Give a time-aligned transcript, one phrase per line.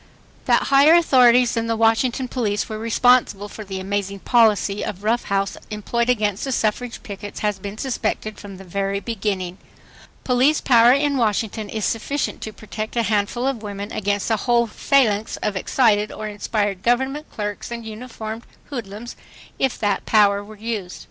[0.45, 5.25] That higher authorities than the Washington police were responsible for the amazing policy of rough
[5.25, 9.59] house employed against the suffrage pickets has been suspected from the very beginning.
[10.23, 14.65] Police power in Washington is sufficient to protect a handful of women against a whole
[14.65, 18.41] phalanx of excited or inspired government clerks and uniformed
[18.71, 19.15] hoodlums,
[19.59, 20.99] if that power were used..